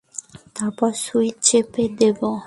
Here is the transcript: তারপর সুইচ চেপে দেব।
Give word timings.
তারপর 0.55 0.91
সুইচ 1.03 1.35
চেপে 1.47 1.83
দেব। 1.99 2.19